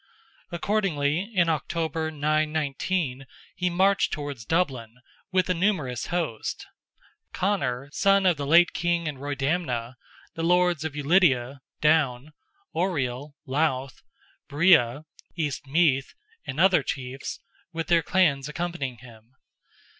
[0.51, 4.95] Accordingly, in October, 919, he marched towards Dublin,
[5.31, 6.65] with a numerous host;
[7.33, 9.97] Conor, son of the late king and Roydamna;
[10.33, 12.33] the lords of Ulidia (Down),
[12.73, 14.01] Oriel (Louth),
[14.49, 15.03] Breagh
[15.35, 16.15] (East Meath),
[16.47, 17.39] and other chiefs,
[17.71, 19.35] with their clans accompanying him.